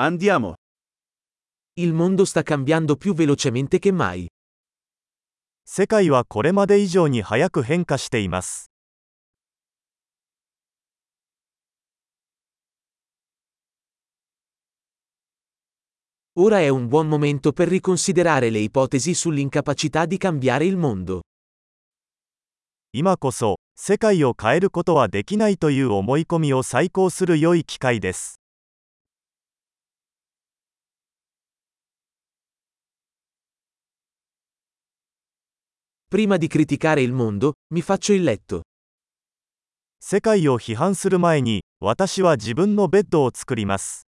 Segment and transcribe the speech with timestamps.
[0.00, 0.54] Andiamo.
[5.64, 8.70] 世界はこれまで以上に早く変化しています。
[22.92, 28.37] 今こそ、世界を変えることはできないという思い込みを再考する良い機会です。
[36.09, 38.61] Prima di criticare il mondo, mi faccio il letto.
[39.99, 44.05] 世界を批判する前に、私は自分のベッドを作ります。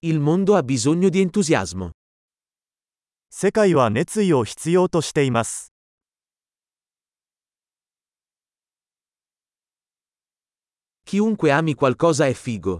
[0.00, 1.92] Il mondo ha bisogno di entusiasmo.
[3.30, 5.72] 世界は熱意を必要としています。
[11.04, 12.78] Chiunque ami qualcosa è figo.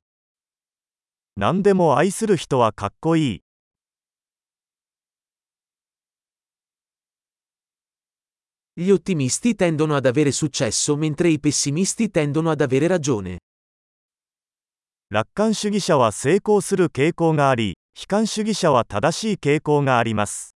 [1.39, 3.41] 何でも愛する人はかっこいい。
[8.73, 13.37] Gli ottimisti tendono ad avere successo mentre i pessimisti tendono ad avere ragione.
[15.11, 20.56] 楽観主義者は成功する傾向があり、悲観主義者は正しい傾向があります。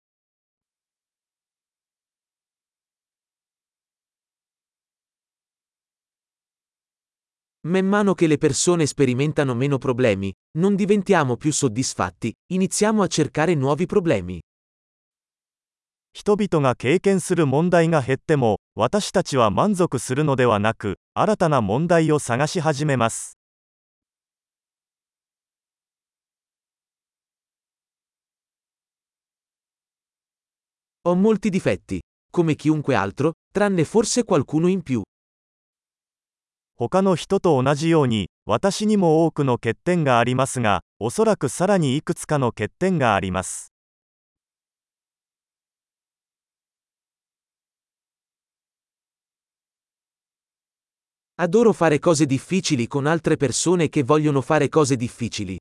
[7.65, 13.55] Man mano che le persone sperimentano meno problemi, non diventiamo più soddisfatti, iniziamo a cercare
[13.55, 14.41] nuovi problemi.
[16.15, 23.37] 人々が経験する問題が減っても、私たちは満足するのではなく、新たな問題を探し始めます。
[31.05, 35.01] Ho molti difetti, come chiunque altro, tranne forse qualcuno in più.
[36.80, 43.72] 他の人と同じように、私にも多くの欠点がありますが、おそらくさらにいくつかの欠点があります。
[51.36, 55.58] Adoro fare cose difficili con altre persone che vogliono fare cose difficili.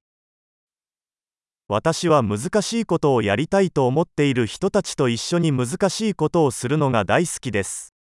[1.68, 7.97] 私は難しいことをやりたいと思っている人たちと一緒に難しいことをするのが大好きです。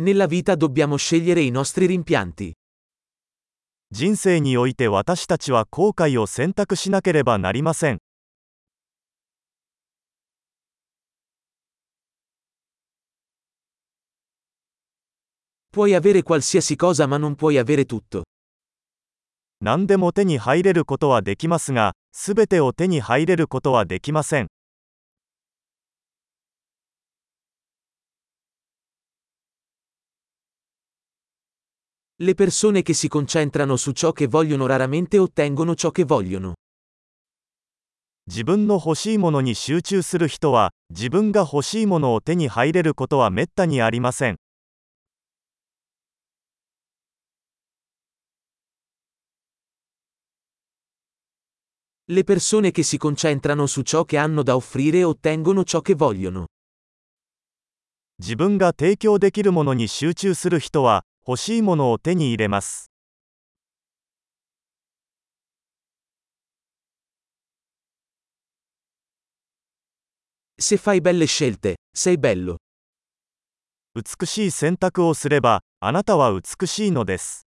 [0.00, 2.52] Nella vita dobbiamo scegliere i nostri rimpianti.
[3.92, 7.98] 人生において私たちは後悔を選択しなければなりません。
[15.72, 18.22] Puoi avere qualsiasi cosa ma non puoi avere tutto.
[19.60, 24.48] 何でも手に入れることはできますが、すべてを手に入れることはできません。
[32.17, 36.53] Le persone che si concentrano su ciò che vogliono raramente ottengono ciò che vogliono.
[38.27, 44.37] 自分の欲しいものに集中する人は、自分が欲しいものを手に入れることはめったにありません。
[52.07, 56.45] Le persone che si concentrano su ciò che hanno da offrire ottengono ciò che vogliono.
[58.19, 62.91] 自分が提供できるものに集中する人は、欲しいものを手に入れます。
[70.59, 72.57] Se fai belle scelte, sei bello.
[73.95, 77.47] 美しい選択をすれば、あなたは美しいのです。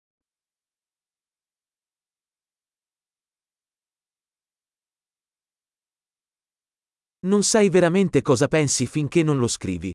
[7.21, 9.91] Non sai veramente cosa pensi finché non lo scrivi.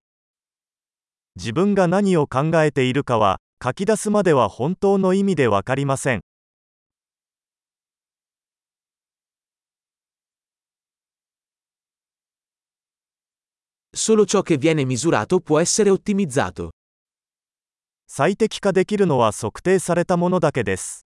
[1.34, 6.20] 自分が何を考えているかは、書き出すまでは本当の意味でわかりません。
[13.90, 16.72] Solo ciò che viene misurato può essere ottimizzato.
[18.06, 21.06] 最適化できるのは測定されたものだけです。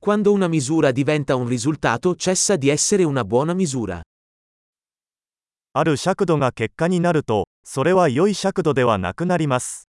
[0.00, 4.02] Quando una misura diventa un risultato cessa di essere una buona misura.
[5.72, 9.88] ある尺度が結果になると、それは良い尺度ではなくなります。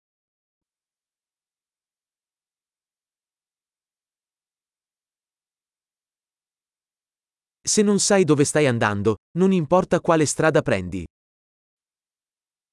[7.65, 11.05] Se non sai dove stai andando, non importa quale strada prendi.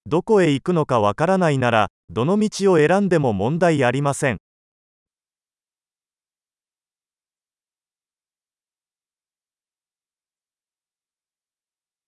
[0.06, 4.38] どこへ行くのかわからないなら、どの道を選んでも問題ありません。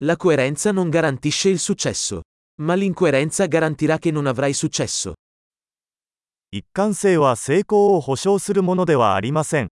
[0.03, 2.23] La coerenza non garantisce il successo.
[2.61, 5.13] Ma l'incoerenza garantirà che non avrai successo.
[6.51, 9.69] 一貫性は成功を保証するものではありません。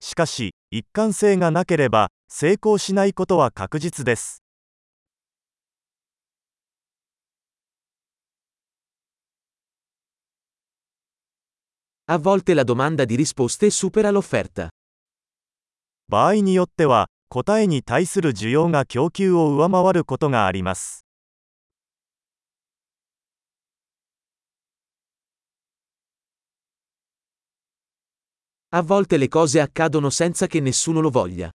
[0.00, 4.42] しかし、一貫性がなければ、成功しないことは確実です。
[12.08, 14.68] A volte la domanda di risposte supera l'offerta.
[16.08, 21.05] 場合によっては、 答えに対する需要が供給を上回ることがあります。
[28.71, 31.51] A volte le cose accadono senza che nessuno lo voglia.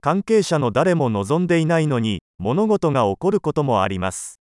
[0.00, 4.40] 関係者の誰も望んでいないのに、物事が起こることもあります。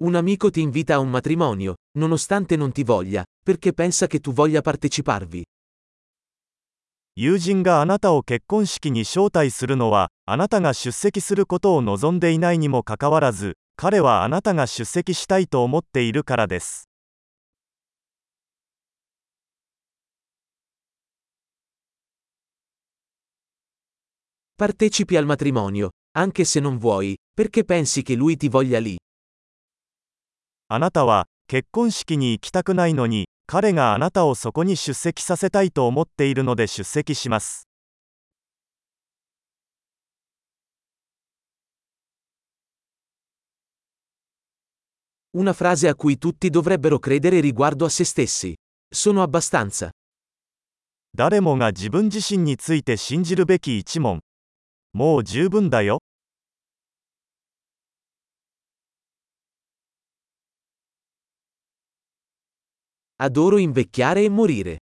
[0.00, 4.32] Un amico ti invita a un matrimonio, nonostante non ti voglia, perché pensa che tu
[4.32, 5.42] voglia parteciparvi.
[7.14, 16.88] 友人があなたを結婚式に招待するのは、あなたが出席することを望んでいないにもかかわらず、彼はあなたが出席したいと思っているからです。
[24.56, 28.96] Partecipi al matrimonio, anche se non vuoi, perché pensi che lui ti voglia lì.
[30.68, 37.68] あなたは結婚式に行きたくないのに、彼があなたをそこに出席させたいと思っているので出席します。
[45.34, 48.54] Una frase a cui tutti dovrebbero credere riguardo a se stessi.
[48.90, 49.90] Sono abbastanza.
[51.14, 54.20] 誰もが自分自身について信じるべき一問。
[54.94, 55.98] もう十分だよ。
[63.24, 64.78] Adoro invecchiare e morire.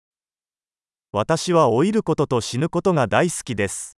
[1.13, 3.97] 私は老いることと死ぬことが大好きです。